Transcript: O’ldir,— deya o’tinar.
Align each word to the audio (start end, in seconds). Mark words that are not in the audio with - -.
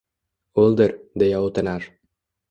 O’ldir,— 0.61 0.93
deya 1.23 1.41
o’tinar. 1.49 1.85